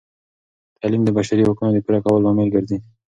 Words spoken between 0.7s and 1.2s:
تعلیم د